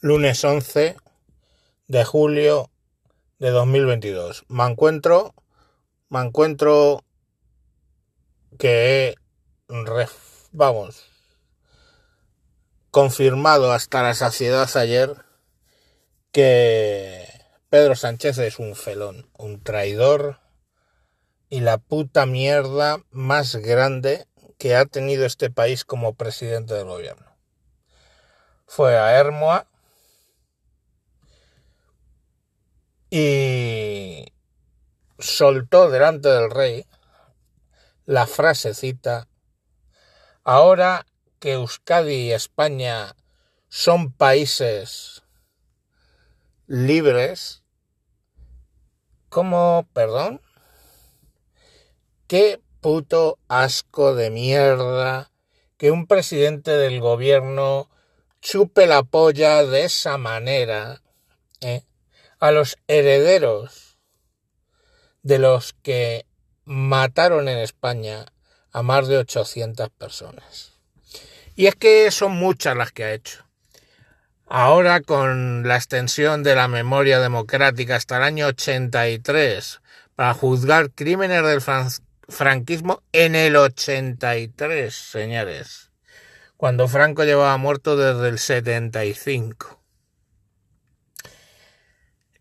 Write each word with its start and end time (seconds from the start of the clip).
lunes 0.00 0.44
11 0.44 0.96
de 1.88 2.04
julio 2.04 2.70
de 3.38 3.50
2022. 3.50 4.44
Me 4.48 4.64
encuentro, 4.64 5.34
me 6.10 6.20
encuentro 6.20 7.02
que, 8.58 9.14
vamos, 10.52 11.04
confirmado 12.90 13.72
hasta 13.72 14.02
la 14.02 14.14
saciedad 14.14 14.68
ayer 14.76 15.16
que 16.30 17.26
Pedro 17.70 17.96
Sánchez 17.96 18.38
es 18.38 18.58
un 18.58 18.76
felón, 18.76 19.30
un 19.38 19.62
traidor 19.62 20.40
y 21.48 21.60
la 21.60 21.78
puta 21.78 22.26
mierda 22.26 22.98
más 23.10 23.56
grande 23.56 24.26
que 24.58 24.76
ha 24.76 24.84
tenido 24.84 25.24
este 25.24 25.50
país 25.50 25.84
como 25.84 26.14
presidente 26.14 26.74
del 26.74 26.84
gobierno. 26.84 27.34
Fue 28.66 28.98
a 28.98 29.12
Hermoa 29.12 29.66
y 33.10 34.26
soltó 35.18 35.90
delante 35.90 36.28
del 36.28 36.50
rey 36.50 36.86
la 38.04 38.26
frasecita, 38.26 39.28
ahora 40.44 41.06
que 41.38 41.52
Euskadi 41.52 42.14
y 42.14 42.32
España 42.32 43.16
son 43.68 44.12
países 44.12 45.22
libres, 46.66 47.62
¿cómo, 49.28 49.88
perdón? 49.92 50.40
Qué 52.26 52.60
puto 52.80 53.38
asco 53.48 54.14
de 54.14 54.30
mierda 54.30 55.30
que 55.76 55.90
un 55.90 56.06
presidente 56.06 56.72
del 56.72 57.00
gobierno 57.00 57.90
chupe 58.40 58.86
la 58.86 59.02
polla 59.02 59.64
de 59.64 59.84
esa 59.84 60.18
manera, 60.18 61.02
¿eh? 61.60 61.84
A 62.38 62.50
los 62.50 62.76
herederos 62.86 63.98
de 65.22 65.38
los 65.38 65.74
que 65.82 66.26
mataron 66.64 67.48
en 67.48 67.58
España 67.58 68.26
a 68.72 68.82
más 68.82 69.08
de 69.08 69.18
800 69.18 69.88
personas. 69.90 70.74
Y 71.54 71.66
es 71.66 71.74
que 71.74 72.10
son 72.10 72.32
muchas 72.32 72.76
las 72.76 72.92
que 72.92 73.04
ha 73.04 73.12
hecho. 73.12 73.44
Ahora 74.46 75.00
con 75.00 75.66
la 75.66 75.76
extensión 75.76 76.42
de 76.42 76.54
la 76.54 76.68
memoria 76.68 77.18
democrática 77.18 77.96
hasta 77.96 78.18
el 78.18 78.22
año 78.22 78.46
83 78.46 79.80
para 80.14 80.34
juzgar 80.34 80.90
crímenes 80.90 81.42
del 81.42 81.62
franquismo 82.28 83.02
en 83.12 83.34
el 83.34 83.56
83, 83.56 84.94
señores, 84.94 85.90
cuando 86.56 86.86
Franco 86.86 87.24
llevaba 87.24 87.56
muerto 87.56 87.96
desde 87.96 88.28
el 88.28 88.38
75 88.38 89.76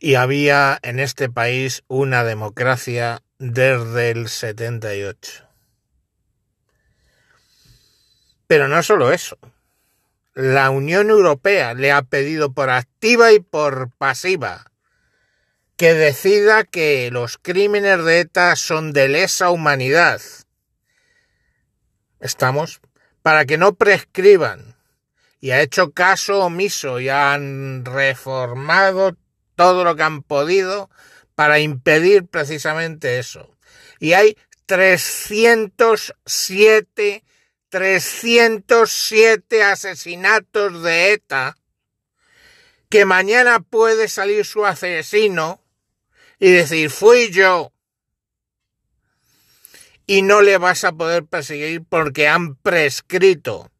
y 0.05 0.13
había 0.13 0.77
en 0.83 0.99
este 0.99 1.29
país 1.29 1.83
una 1.87 2.23
democracia 2.23 3.23
desde 3.39 4.11
el 4.11 4.29
78. 4.29 5.49
Pero 8.45 8.67
no 8.67 8.83
solo 8.83 9.11
eso. 9.11 9.39
La 10.35 10.69
Unión 10.69 11.09
Europea 11.09 11.73
le 11.73 11.91
ha 11.91 12.03
pedido 12.03 12.53
por 12.53 12.69
activa 12.69 13.33
y 13.33 13.39
por 13.39 13.89
pasiva 13.97 14.69
que 15.75 15.95
decida 15.95 16.65
que 16.65 17.09
los 17.11 17.39
crímenes 17.39 18.05
de 18.05 18.19
ETA 18.19 18.55
son 18.55 18.93
de 18.93 19.07
lesa 19.07 19.49
humanidad. 19.49 20.21
Estamos 22.19 22.79
para 23.23 23.45
que 23.45 23.57
no 23.57 23.73
prescriban. 23.73 24.75
Y 25.39 25.49
ha 25.49 25.61
hecho 25.61 25.93
caso 25.93 26.45
omiso 26.45 26.99
y 26.99 27.09
han 27.09 27.85
reformado 27.85 29.17
todo 29.55 29.83
lo 29.83 29.95
que 29.95 30.03
han 30.03 30.21
podido 30.23 30.89
para 31.35 31.59
impedir 31.59 32.25
precisamente 32.27 33.19
eso. 33.19 33.55
Y 33.99 34.13
hay 34.13 34.37
307, 34.65 37.23
307 37.69 39.63
asesinatos 39.63 40.83
de 40.83 41.13
ETA 41.13 41.57
que 42.89 43.05
mañana 43.05 43.59
puede 43.59 44.07
salir 44.07 44.45
su 44.45 44.65
asesino 44.65 45.61
y 46.39 46.51
decir, 46.51 46.89
fui 46.89 47.29
yo. 47.31 47.71
Y 50.07 50.21
no 50.21 50.41
le 50.41 50.57
vas 50.57 50.83
a 50.83 50.91
poder 50.91 51.25
perseguir 51.25 51.83
porque 51.83 52.27
han 52.27 52.55
prescrito. 52.55 53.71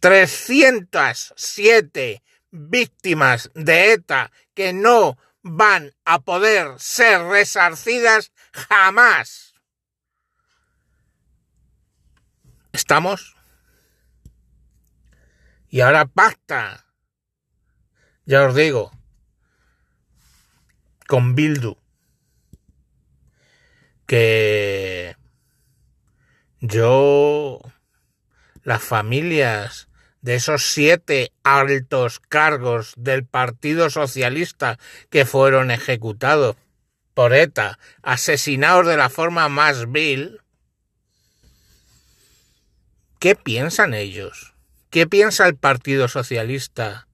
307 0.00 2.22
víctimas 2.50 3.50
de 3.54 3.92
ETA 3.92 4.30
que 4.54 4.72
no 4.72 5.18
van 5.42 5.92
a 6.04 6.20
poder 6.20 6.78
ser 6.78 7.22
resarcidas 7.22 8.32
jamás. 8.52 9.54
¿Estamos? 12.72 13.36
Y 15.68 15.80
ahora 15.80 16.06
pacta. 16.06 16.86
Ya 18.24 18.44
os 18.44 18.54
digo. 18.54 18.90
Con 21.06 21.34
Bildu. 21.34 21.76
Que 24.06 25.16
yo. 26.60 27.60
Las 28.62 28.82
familias 28.82 29.89
de 30.22 30.34
esos 30.34 30.72
siete 30.72 31.32
altos 31.42 32.20
cargos 32.20 32.92
del 32.96 33.24
Partido 33.24 33.90
Socialista 33.90 34.78
que 35.08 35.24
fueron 35.24 35.70
ejecutados 35.70 36.56
por 37.14 37.34
ETA, 37.34 37.78
asesinados 38.02 38.86
de 38.86 38.96
la 38.96 39.10
forma 39.10 39.48
más 39.48 39.90
vil, 39.90 40.40
¿qué 43.18 43.34
piensan 43.34 43.94
ellos? 43.94 44.54
¿Qué 44.90 45.06
piensa 45.06 45.46
el 45.46 45.56
Partido 45.56 46.08
Socialista 46.08 47.06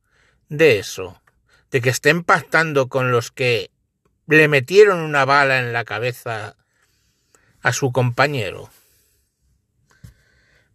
de 0.48 0.78
eso? 0.78 1.20
De 1.70 1.80
que 1.80 1.90
estén 1.90 2.24
pactando 2.24 2.88
con 2.88 3.10
los 3.10 3.30
que 3.30 3.70
le 4.26 4.48
metieron 4.48 5.00
una 5.00 5.24
bala 5.24 5.58
en 5.58 5.72
la 5.72 5.84
cabeza 5.84 6.56
a 7.60 7.72
su 7.72 7.92
compañero. 7.92 8.70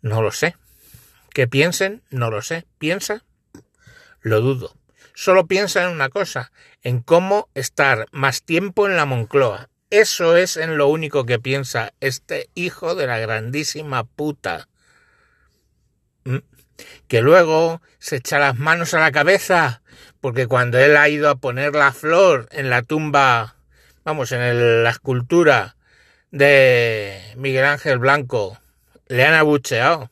No 0.02 0.22
lo 0.22 0.32
sé. 0.32 0.56
Que 1.34 1.48
piensen, 1.48 2.04
no 2.10 2.30
lo 2.30 2.42
sé. 2.42 2.66
¿Piensa? 2.78 3.24
Lo 4.22 4.42
dudo. 4.42 4.76
Solo 5.14 5.48
piensa 5.48 5.84
en 5.84 5.90
una 5.92 6.10
cosa, 6.10 6.52
en 6.84 7.02
cómo 7.02 7.50
estar 7.54 8.08
más 8.12 8.44
tiempo 8.44 8.88
en 8.88 8.96
la 8.96 9.06
Moncloa. 9.06 9.70
Eso 9.90 10.38
es 10.38 10.58
en 10.58 10.78
lo 10.78 10.88
único 10.88 11.26
que 11.26 11.38
piensa 11.38 11.94
este 12.00 12.50
hijo 12.56 12.96
de 12.96 13.08
la 13.08 13.20
grandísima 13.20 14.04
puta. 14.06 14.70
¿Mm? 16.24 16.38
Que 17.08 17.22
luego 17.22 17.82
se 18.00 18.18
echa 18.18 18.40
las 18.40 18.58
manos 18.58 18.94
a 18.94 19.00
la 19.00 19.12
cabeza, 19.12 19.82
porque 20.22 20.48
cuando 20.48 20.80
él 20.80 20.98
ha 20.98 21.10
ido 21.10 21.30
a 21.30 21.36
poner 21.36 21.74
la 21.74 21.92
flor 21.92 22.48
en 22.52 22.70
la 22.70 22.84
tumba, 22.84 23.58
vamos, 24.04 24.32
en 24.32 24.84
la 24.84 24.90
escultura 24.90 25.76
de 26.32 27.22
Miguel 27.36 27.66
Ángel 27.66 28.00
Blanco, 28.00 28.58
le 29.08 29.26
han 29.26 29.34
abucheado 29.34 30.10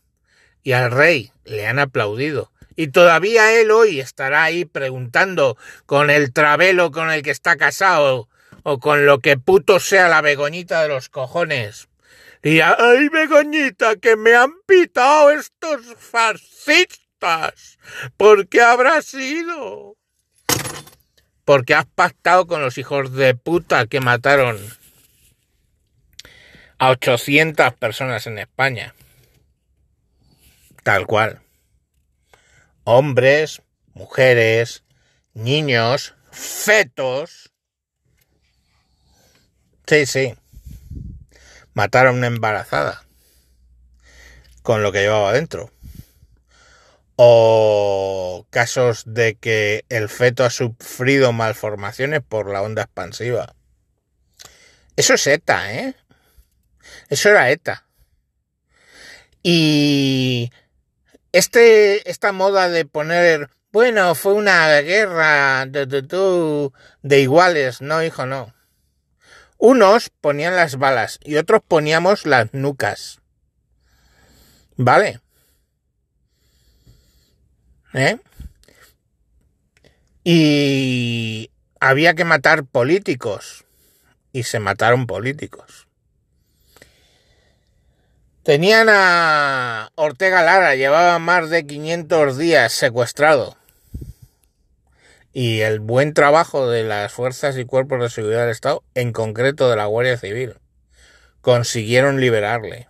y 0.64 0.74
al 0.74 0.92
rey 0.92 1.31
le 1.46 1.68
han 1.68 1.80
aplaudido. 1.80 2.52
Y 2.75 2.88
todavía 2.88 3.59
él 3.59 3.72
hoy 3.72 4.00
estará 4.00 4.44
ahí 4.44 4.66
preguntando 4.66 5.58
con 5.86 6.09
el 6.09 6.31
travelo 6.31 6.92
con 6.92 7.12
el 7.12 7.24
que 7.24 7.31
está 7.31 7.58
casado 7.58 8.30
o 8.64 8.80
con 8.80 9.06
lo 9.06 9.20
que 9.20 9.38
puto 9.38 9.80
sea 9.80 10.08
la 10.08 10.22
begoñita 10.22 10.81
de 10.81 10.90
los 10.90 11.09
cojones. 11.09 11.90
Y 12.42 12.62
¡ay, 12.62 13.09
begoñita, 13.09 13.97
que 13.97 14.16
me 14.16 14.34
han 14.36 14.53
pitado 14.66 15.30
estos 15.31 15.81
fascistas! 15.97 17.78
¿Por 18.16 18.47
qué 18.47 18.62
habrá 18.62 19.02
sido? 19.02 19.97
Porque 21.44 21.73
has 21.73 21.85
pactado 21.85 22.47
con 22.47 22.62
los 22.62 22.78
hijos 22.78 23.14
de 23.14 23.35
puta 23.35 23.88
que 23.88 24.00
mataron 24.00 24.58
a 26.78 26.91
800 26.91 27.73
personas 27.73 28.26
en 28.26 28.40
España. 28.40 28.96
Tal 30.84 31.05
cual. 31.05 31.41
Hombres, 32.84 33.61
mujeres, 33.93 34.84
niños, 35.34 36.16
fetos. 36.31 37.52
Sí, 39.85 40.05
sí. 40.05 40.35
Mataron 41.73 42.16
a 42.16 42.17
una 42.17 42.28
embarazada. 42.28 43.05
Con 44.61 44.84
lo 44.84 44.91
que 44.91 45.02
llevaba 45.02 45.34
dentro. 45.34 45.72
O 47.16 48.46
casos 48.49 49.03
de 49.05 49.35
que 49.35 49.85
el 49.90 50.09
feto 50.09 50.46
ha 50.46 50.49
sufrido 50.49 51.34
malformaciones 51.34 52.22
por 52.22 52.49
la 52.52 52.61
onda 52.61 52.84
expansiva. 52.84 53.55
Eso 54.96 55.14
es 55.14 55.28
ETA, 55.28 55.73
¿eh? 55.73 55.96
Eso 57.09 57.29
era 57.29 57.49
ETA. 57.49 57.85
Y 59.43 60.52
este, 61.31 62.09
esta 62.09 62.31
moda 62.31 62.70
de 62.70 62.85
poner, 62.85 63.49
bueno, 63.72 64.16
fue 64.16 64.34
una 64.34 64.79
guerra 64.81 65.66
de, 65.66 65.85
de, 65.85 66.72
de 67.02 67.20
iguales, 67.20 67.81
no, 67.81 68.03
hijo, 68.03 68.26
no. 68.26 68.53
Unos 69.58 70.09
ponían 70.09 70.55
las 70.55 70.78
balas 70.78 71.20
y 71.22 71.35
otros 71.35 71.61
poníamos 71.67 72.26
las 72.26 72.53
nucas. 72.53 73.20
¿Vale? 74.78 75.20
¿Eh? 77.93 78.17
Y 80.23 81.52
había 81.81 82.14
que 82.14 82.23
matar 82.23 82.64
políticos. 82.64 83.66
Y 84.31 84.43
se 84.43 84.59
mataron 84.59 85.08
políticos. 85.08 85.89
Tenían 88.44 88.88
a 88.90 89.91
Ortega 89.96 90.41
Lara, 90.41 90.76
llevaba 90.76 91.20
más 91.20 91.50
de 91.50 91.68
500 91.68 92.38
días 92.38 92.72
secuestrado. 92.72 93.58
Y 95.34 95.59
el 95.59 95.82
buen 95.82 96.14
trabajo 96.14 96.70
de 96.70 96.84
las 96.84 97.12
fuerzas 97.12 97.58
y 97.58 97.66
cuerpos 97.66 98.00
de 98.02 98.09
seguridad 98.09 98.41
del 98.41 98.52
Estado, 98.52 98.82
en 98.96 99.12
concreto 99.12 99.70
de 99.70 99.76
la 99.76 99.88
Guardia 99.88 100.18
Civil, 100.18 100.56
consiguieron 101.41 102.22
liberarle. 102.22 102.88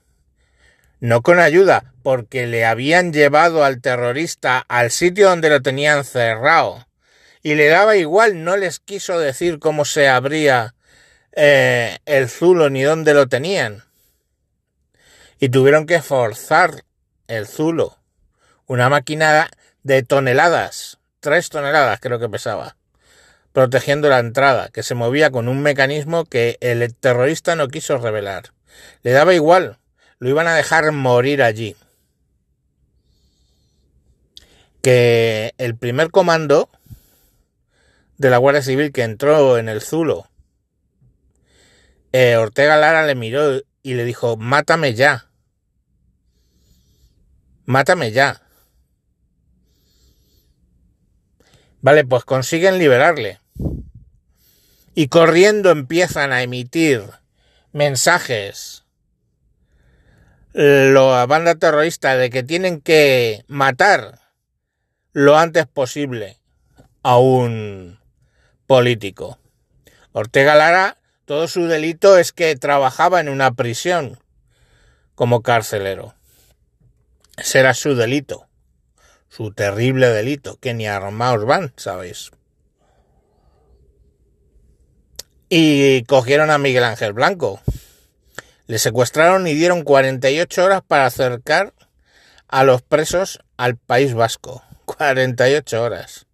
No 1.00 1.24
con 1.24 1.40
ayuda, 1.40 1.94
porque 2.04 2.46
le 2.46 2.63
habían 2.63 3.12
llevado 3.12 3.63
al 3.63 3.81
terrorista 3.81 4.63
al 4.68 4.92
sitio 4.92 5.30
donde 5.30 5.50
lo 5.50 5.63
tenían 5.63 6.04
cerrado. 6.04 6.88
Y 7.42 7.56
le 7.56 7.69
daba 7.69 7.98
igual, 7.98 8.44
no 8.44 8.56
les 8.56 8.80
quiso 8.80 9.18
decir 9.18 9.57
cómo 9.57 9.84
se 9.84 10.10
abría 10.10 10.75
eh, 11.31 11.98
el 12.06 12.30
zulo 12.30 12.69
ni 12.69 12.84
dónde 12.84 13.16
lo 13.16 13.28
tenían 13.28 13.88
y 15.39 15.50
tuvieron 15.50 15.86
que 15.86 16.01
forzar 16.01 16.83
el 17.27 17.47
Zulo, 17.47 17.97
una 18.65 18.89
máquina 18.89 19.50
de 19.83 20.03
toneladas, 20.03 21.00
tres 21.19 21.50
toneladas 21.50 22.00
creo 22.00 22.19
que 22.19 22.30
pesaba, 22.30 22.75
protegiendo 23.53 24.09
la 24.09 24.19
entrada, 24.19 24.69
que 24.69 24.83
se 24.83 24.95
movía 24.95 25.31
con 25.31 25.47
un 25.47 25.62
mecanismo 25.62 26.25
que 26.25 26.57
el 26.62 26.94
terrorista 26.94 27.56
no 27.56 27.68
quiso 27.69 27.97
revelar. 27.97 28.53
Le 29.01 29.12
daba 29.12 29.33
igual, 29.33 29.80
lo 30.19 30.30
iban 30.30 30.47
a 30.47 30.56
dejar 30.56 30.91
morir 30.91 31.41
allí. 31.41 31.75
Que 34.81 35.53
el 35.57 35.75
primer 35.75 36.12
comando 36.12 36.69
de 38.18 38.30
la 38.30 38.38
Guardia 38.38 38.62
Civil 38.62 38.91
que 38.91 39.03
entró 39.03 39.57
en 39.57 39.69
el 39.69 39.81
Zulo, 39.81 40.30
eh, 42.12 42.36
Ortega 42.38 42.77
Lara 42.77 43.06
le 43.06 43.15
miró 43.15 43.62
y 43.83 43.94
le 43.94 44.06
dijo, 44.06 44.38
mátame 44.38 44.94
ya. 44.94 45.28
Mátame 47.69 48.12
ya. 48.12 48.42
Vale, 51.81 52.04
pues 52.04 52.25
consiguen 52.25 52.80
liberarle. 52.80 53.39
Y 54.95 55.07
corriendo 55.10 55.69
empiezan 55.69 56.33
a 56.33 56.42
emitir 56.42 57.04
mensajes 57.71 58.86
la 60.54 61.27
banda 61.27 61.54
terrorista 61.54 62.18
de 62.18 62.31
que 62.31 62.42
tienen 62.42 62.81
que 62.81 63.45
matar 63.48 64.19
lo 65.13 65.38
antes 65.38 65.68
posible 65.68 66.39
a 67.04 67.19
un 67.19 68.00
político. 68.65 69.38
Ortega 70.12 70.56
Lara, 70.56 70.98
todo 71.25 71.48
su 71.48 71.68
delito 71.68 72.18
es 72.18 72.31
que 72.31 72.56
trabajaba 72.56 73.19
en 73.19 73.30
una 73.30 73.51
prisión 73.51 74.18
como 75.13 75.44
carcelero. 75.44 76.15
Será 77.44 77.74
su 77.74 77.95
delito, 77.95 78.47
su 79.30 79.51
terrible 79.51 80.09
delito, 80.09 80.57
que 80.59 80.74
ni 80.74 80.88
armados 80.88 81.45
van, 81.45 81.74
¿sabéis? 81.77 82.31
Y 85.50 86.03
cogieron 86.03 86.51
a 86.51 86.57
Miguel 86.57 86.83
Ángel 86.83 87.13
Blanco. 87.13 87.62
Le 88.68 88.77
secuestraron 88.77 89.47
y 89.47 89.56
dieron 89.56 89.83
48 89.83 90.63
horas 90.63 90.81
para 90.88 91.07
acercar 91.07 91.74
a 92.47 92.63
los 92.63 92.81
presos 92.81 93.39
al 93.57 93.77
País 93.77 94.13
Vasco. 94.13 94.63
48 94.86 95.81
horas. 95.81 96.25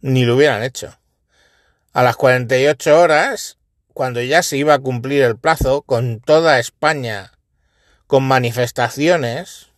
Ni 0.00 0.24
lo 0.24 0.36
hubieran 0.36 0.62
hecho. 0.62 0.98
A 1.92 2.02
las 2.02 2.16
48 2.16 3.00
horas, 3.00 3.58
cuando 3.92 4.22
ya 4.22 4.42
se 4.42 4.56
iba 4.56 4.74
a 4.74 4.78
cumplir 4.78 5.22
el 5.22 5.36
plazo, 5.36 5.82
con 5.82 6.20
toda 6.20 6.58
España 6.58 7.32
con 8.10 8.24
manifestaciones. 8.24 9.68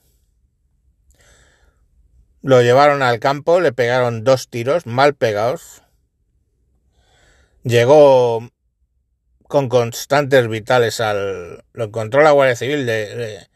Lo 2.40 2.62
llevaron 2.62 3.02
al 3.02 3.20
campo, 3.20 3.61
le 3.61 3.75
pegaron 3.75 4.25
dos 4.25 4.49
tiros 4.49 4.87
mal 4.87 5.12
pegados. 5.12 5.82
Llegó 7.62 8.49
con 9.43 9.69
constantes 9.69 10.49
vitales 10.49 10.99
al... 11.00 11.62
Lo 11.75 11.84
encontró 11.84 12.23
la 12.23 12.31
Guardia 12.31 12.56
Civil, 12.56 12.87
le, 12.87 13.49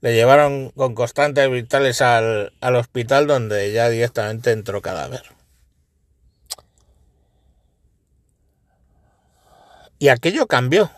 le, 0.00 0.14
llevaron 0.14 0.70
con 0.70 0.94
constantes 0.94 1.50
vitales 1.50 2.00
al, 2.00 2.54
al 2.62 2.76
hospital 2.76 3.26
donde 3.26 3.70
ya 3.70 3.90
directamente 3.90 4.52
entró 4.52 4.80
cadáver. 4.80 5.24
Y 9.98 10.08
aquello 10.08 10.46
cambió. 10.46 10.90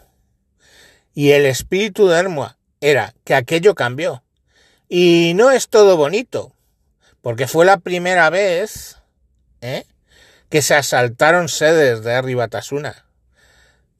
Y 1.14 1.32
el 1.32 1.46
espíritu 1.46 2.06
de 2.06 2.20
Hermoa 2.20 2.58
era 2.84 3.14
que 3.24 3.34
aquello 3.34 3.74
cambió. 3.74 4.22
Y 4.88 5.32
no 5.36 5.50
es 5.50 5.68
todo 5.68 5.96
bonito, 5.96 6.54
porque 7.22 7.46
fue 7.46 7.64
la 7.64 7.78
primera 7.78 8.28
vez 8.28 8.98
¿eh? 9.62 9.86
que 10.50 10.60
se 10.60 10.74
asaltaron 10.74 11.48
sedes 11.48 12.04
de 12.04 12.12
Arribatasuna. 12.12 13.06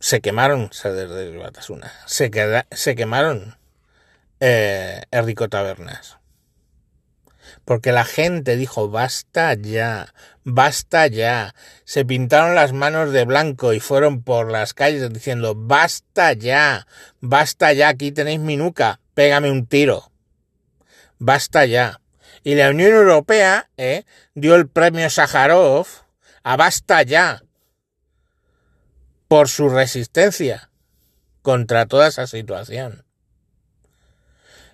Se 0.01 0.21
quemaron 0.21 0.71
sedes 0.73 1.09
de 1.09 1.29
Arribatasuna. 1.29 1.93
Se, 2.05 2.31
se 2.73 2.95
quemaron 2.95 3.57
eh, 4.41 5.03
Tabernas. 5.49 6.19
Porque 7.65 7.93
la 7.93 8.05
gente 8.05 8.57
dijo, 8.57 8.89
basta 8.89 9.55
ya, 9.55 10.15
basta 10.45 11.07
ya. 11.07 11.55
Se 11.85 12.05
pintaron 12.05 12.55
las 12.55 12.73
manos 12.73 13.13
de 13.13 13.25
blanco 13.25 13.73
y 13.73 13.81
fueron 13.81 14.23
por 14.23 14.51
las 14.51 14.75
calles 14.75 15.13
diciendo, 15.13 15.55
basta 15.55 16.33
ya, 16.33 16.87
basta 17.21 17.73
ya, 17.73 17.89
aquí 17.89 18.13
tenéis 18.13 18.41
mi 18.41 18.57
nuca, 18.57 19.01
pégame 19.15 19.51
un 19.51 19.67
tiro. 19.67 20.11
Basta 21.19 21.65
ya. 21.65 22.01
Y 22.43 22.55
la 22.57 22.71
Unión 22.71 22.93
Europea 22.93 23.71
eh, 23.77 24.05
dio 24.35 24.55
el 24.55 24.69
premio 24.69 25.09
Sájarov 25.09 25.87
a 26.43 26.57
Basta 26.57 27.03
ya 27.03 27.43
por 29.29 29.49
su 29.49 29.69
resistencia 29.69 30.71
contra 31.43 31.87
toda 31.87 32.09
esa 32.09 32.27
situación. 32.27 33.05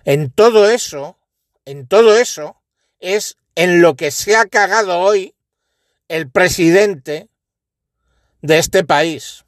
En 0.03 0.31
todo 0.31 0.69
eso, 0.69 1.17
en 1.65 1.87
todo 1.87 2.17
eso, 2.17 2.60
es 3.01 3.37
en 3.55 3.81
lo 3.81 3.95
que 3.95 4.11
se 4.11 4.35
ha 4.35 4.45
cagado 4.45 4.99
hoy 4.99 5.35
el 6.07 6.29
presidente 6.29 7.29
de 8.41 8.59
este 8.59 8.83
país. 8.85 9.45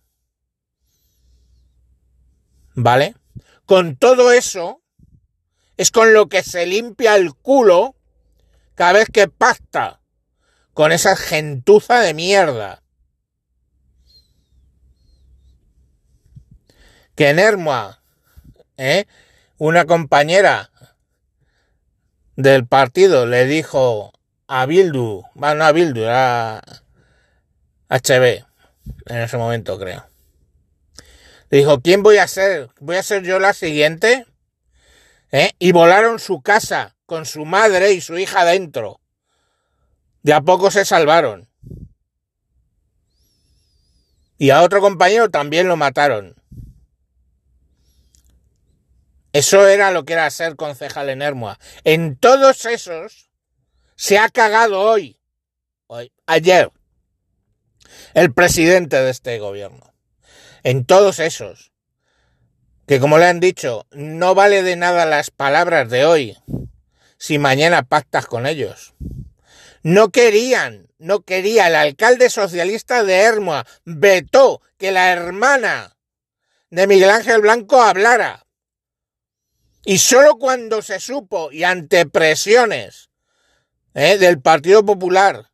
¿Vale? 2.75 3.15
Con 3.65 3.95
todo 3.95 4.31
eso, 4.31 4.81
es 5.77 5.91
con 5.91 6.13
lo 6.13 6.27
que 6.27 6.43
se 6.43 6.65
limpia 6.65 7.15
el 7.15 7.33
culo 7.33 7.95
cada 8.75 8.93
vez 8.93 9.07
que 9.11 9.27
pacta 9.27 10.01
con 10.73 10.91
esa 10.91 11.15
gentuza 11.15 11.99
de 11.99 12.13
mierda. 12.13 12.81
Que 17.15 17.29
en 17.29 17.39
Hermoa, 17.39 18.01
¿eh? 18.77 19.05
una 19.57 19.85
compañera 19.85 20.71
del 22.35 22.65
partido 22.65 23.25
le 23.25 23.45
dijo 23.45 24.11
a 24.47 24.65
Bildu, 24.65 25.23
bueno, 25.35 25.55
no 25.55 25.65
a 25.65 25.71
Bildu, 25.71 26.01
era 26.01 26.61
HB, 27.89 28.45
en 29.05 29.17
ese 29.17 29.37
momento 29.37 29.77
creo. 29.79 30.05
Le 31.49 31.59
dijo, 31.59 31.81
¿quién 31.81 32.01
voy 32.01 32.17
a 32.17 32.27
ser? 32.27 32.69
¿Voy 32.79 32.95
a 32.95 33.03
ser 33.03 33.23
yo 33.23 33.39
la 33.39 33.53
siguiente? 33.53 34.25
¿Eh? 35.31 35.51
Y 35.59 35.71
volaron 35.71 36.19
su 36.19 36.41
casa 36.41 36.95
con 37.05 37.25
su 37.25 37.45
madre 37.45 37.93
y 37.93 38.01
su 38.01 38.17
hija 38.17 38.45
dentro. 38.45 38.99
De 40.23 40.33
a 40.33 40.41
poco 40.41 40.71
se 40.71 40.85
salvaron. 40.85 41.47
Y 44.37 44.49
a 44.49 44.61
otro 44.61 44.81
compañero 44.81 45.29
también 45.29 45.67
lo 45.67 45.77
mataron. 45.77 46.35
Eso 49.33 49.67
era 49.67 49.91
lo 49.91 50.05
que 50.05 50.13
era 50.13 50.29
ser 50.29 50.55
concejal 50.55 51.09
en 51.09 51.23
Hermoa. 51.23 51.59
En 51.83 52.15
todos 52.15 52.65
esos 52.65 53.31
se 53.95 54.19
ha 54.19 54.29
cagado 54.29 54.79
hoy, 54.79 55.19
hoy, 55.87 56.13
ayer, 56.27 56.71
el 58.13 58.31
presidente 58.31 58.97
de 58.97 59.09
este 59.09 59.39
gobierno. 59.39 59.93
En 60.61 60.85
todos 60.85 61.19
esos. 61.19 61.73
Que 62.87 62.99
como 62.99 63.17
le 63.17 63.25
han 63.25 63.39
dicho, 63.39 63.87
no 63.91 64.35
vale 64.35 64.61
de 64.61 64.75
nada 64.75 65.05
las 65.05 65.31
palabras 65.31 65.89
de 65.89 66.05
hoy. 66.05 66.37
si 67.17 67.39
mañana 67.39 67.83
pactas 67.83 68.27
con 68.27 68.45
ellos. 68.45 68.93
No 69.81 70.09
querían, 70.09 70.89
no 70.97 71.21
quería, 71.21 71.67
el 71.67 71.75
alcalde 71.75 72.29
socialista 72.29 73.03
de 73.03 73.15
Hermoa 73.15 73.65
vetó 73.85 74.61
que 74.77 74.91
la 74.91 75.11
hermana 75.11 75.95
de 76.69 76.85
Miguel 76.85 77.09
Ángel 77.09 77.41
Blanco 77.41 77.81
hablara. 77.81 78.42
Y 79.85 79.97
solo 79.97 80.37
cuando 80.37 80.81
se 80.81 80.99
supo 80.99 81.51
y 81.51 81.63
ante 81.63 82.05
presiones 82.05 83.09
¿eh? 83.93 84.17
del 84.17 84.41
Partido 84.41 84.85
Popular 84.85 85.51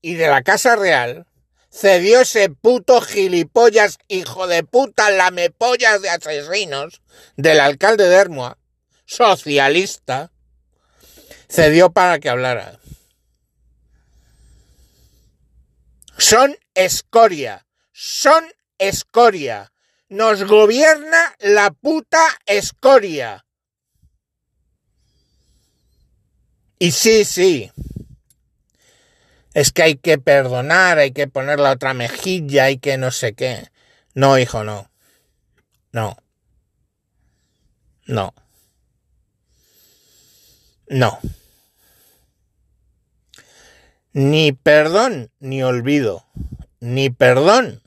y 0.00 0.14
de 0.14 0.26
la 0.26 0.42
Casa 0.42 0.74
Real, 0.74 1.26
cedió 1.70 2.20
ese 2.20 2.50
puto 2.50 3.00
gilipollas, 3.00 3.98
hijo 4.08 4.46
de 4.48 4.64
puta, 4.64 5.10
lamepollas 5.10 6.02
de 6.02 6.10
asesinos 6.10 7.02
del 7.36 7.60
alcalde 7.60 8.08
de 8.08 8.16
Hermoa, 8.16 8.58
socialista, 9.04 10.32
cedió 11.48 11.90
para 11.90 12.18
que 12.18 12.28
hablara. 12.28 12.80
Son 16.18 16.56
escoria, 16.74 17.66
son 17.92 18.44
escoria. 18.78 19.72
Nos 20.08 20.44
gobierna 20.44 21.34
la 21.40 21.70
puta 21.70 22.22
escoria. 22.46 23.44
Y 26.82 26.90
sí, 26.90 27.24
sí, 27.24 27.70
es 29.54 29.70
que 29.70 29.84
hay 29.84 29.94
que 29.94 30.18
perdonar, 30.18 30.98
hay 30.98 31.12
que 31.12 31.28
poner 31.28 31.60
la 31.60 31.70
otra 31.70 31.94
mejilla, 31.94 32.64
hay 32.64 32.78
que 32.78 32.98
no 32.98 33.12
sé 33.12 33.34
qué. 33.34 33.68
No, 34.14 34.36
hijo, 34.36 34.64
no. 34.64 34.90
No. 35.92 36.16
No. 38.06 38.34
No. 40.88 41.20
Ni 44.12 44.50
perdón 44.50 45.30
ni 45.38 45.62
olvido. 45.62 46.26
Ni 46.80 47.10
perdón 47.10 47.80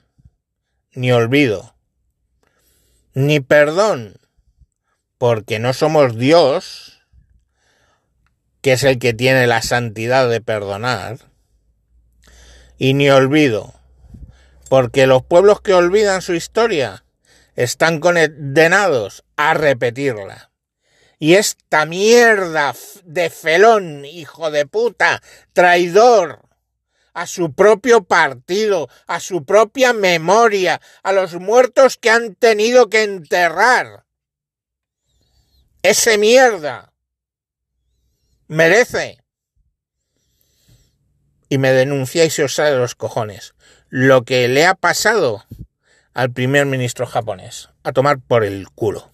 ni 0.93 1.11
olvido. 1.11 1.75
Ni 3.13 3.41
perdón 3.41 4.15
porque 5.17 5.59
no 5.59 5.73
somos 5.73 6.15
Dios, 6.15 6.94
que 8.65 8.73
es 8.73 8.83
el 8.83 8.97
que 8.97 9.13
tiene 9.13 9.45
la 9.45 9.61
santidad 9.61 10.27
de 10.27 10.41
perdonar 10.41 11.19
y 12.79 12.95
ni 12.95 13.11
olvido, 13.11 13.75
porque 14.69 15.05
los 15.05 15.23
pueblos 15.23 15.61
que 15.61 15.75
olvidan 15.75 16.23
su 16.23 16.33
historia 16.33 17.05
están 17.55 17.99
condenados 17.99 19.23
a 19.35 19.53
repetirla. 19.53 20.49
Y 21.19 21.35
esta 21.35 21.85
mierda 21.85 22.73
de 23.03 23.29
felón, 23.29 24.03
hijo 24.03 24.49
de 24.49 24.65
puta, 24.65 25.21
traidor 25.53 26.49
a 27.13 27.27
su 27.27 27.53
propio 27.53 28.03
partido, 28.05 28.89
a 29.05 29.19
su 29.19 29.45
propia 29.45 29.93
memoria, 29.93 30.81
a 31.03 31.11
los 31.11 31.35
muertos 31.35 31.97
que 31.97 32.09
han 32.09 32.33
tenido 32.33 32.89
que 32.89 33.03
enterrar. 33.03 34.07
Ese 35.83 36.17
mierda 36.17 36.94
merece 38.47 39.19
y 41.49 41.57
me 41.57 41.71
denunciáis 41.71 42.37
y 42.39 42.43
os 42.43 42.55
sale 42.55 42.77
los 42.77 42.95
cojones. 42.95 43.53
Lo 43.89 44.23
que 44.23 44.47
le 44.47 44.65
ha 44.65 44.75
pasado 44.75 45.45
al 46.13 46.31
primer 46.31 46.65
ministro 46.65 47.05
japonés. 47.05 47.69
A 47.83 47.91
tomar 47.91 48.19
por 48.19 48.43
el 48.43 48.67
culo. 48.69 49.11